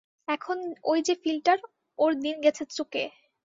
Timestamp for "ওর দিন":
1.99-2.35